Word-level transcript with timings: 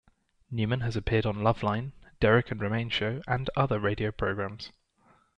Newman 0.49 0.79
has 0.79 0.95
appeared 0.95 1.27
on 1.27 1.43
"Loveline," 1.43 1.91
Derek 2.19 2.49
and 2.49 2.59
Romaine 2.59 2.89
Show, 2.89 3.21
and 3.27 3.51
other 3.55 3.79
radio 3.79 4.09
programs. 4.11 4.71